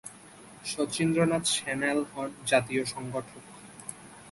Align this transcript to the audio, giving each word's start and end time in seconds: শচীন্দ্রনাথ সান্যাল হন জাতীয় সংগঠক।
শচীন্দ্রনাথ 0.65 1.43
সান্যাল 1.47 1.99
হন 2.11 2.29
জাতীয় 2.45 2.83
সংগঠক। 2.85 3.43